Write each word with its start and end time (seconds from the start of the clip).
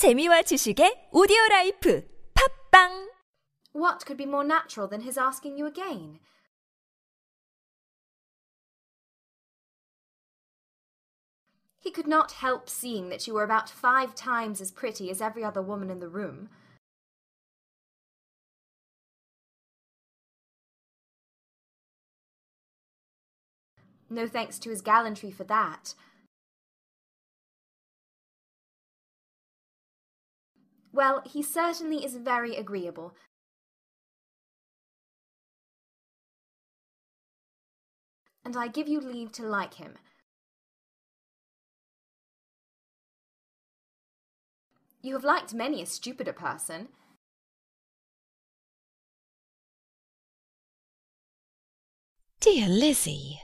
재미와 0.00 0.40
지식의 0.48 1.10
오디오 1.12 1.36
라이프 1.50 2.08
팝빵 2.32 3.10
What 3.74 4.06
could 4.06 4.16
be 4.16 4.24
more 4.24 4.42
natural 4.42 4.88
than 4.88 5.02
his 5.02 5.18
asking 5.18 5.58
you 5.58 5.66
again? 5.66 6.20
He 11.78 11.90
could 11.90 12.08
not 12.08 12.40
help 12.40 12.70
seeing 12.70 13.10
that 13.10 13.26
you 13.26 13.34
were 13.34 13.44
about 13.44 13.68
five 13.68 14.14
times 14.14 14.62
as 14.62 14.72
pretty 14.72 15.10
as 15.10 15.20
every 15.20 15.44
other 15.44 15.60
woman 15.60 15.90
in 15.90 16.00
the 16.00 16.08
room. 16.08 16.48
No 24.08 24.26
thanks 24.26 24.58
to 24.60 24.70
his 24.70 24.80
gallantry 24.80 25.30
for 25.30 25.44
that. 25.44 25.92
Well, 30.92 31.22
he 31.24 31.42
certainly 31.42 32.04
is 32.04 32.16
very 32.16 32.56
agreeable. 32.56 33.14
And 38.44 38.56
I 38.56 38.68
give 38.68 38.88
you 38.88 39.00
leave 39.00 39.32
to 39.32 39.44
like 39.44 39.74
him. 39.74 39.98
You 45.02 45.14
have 45.14 45.24
liked 45.24 45.54
many 45.54 45.80
a 45.80 45.86
stupider 45.86 46.32
person. 46.32 46.88
Dear 52.40 52.68
Lizzy, 52.68 53.40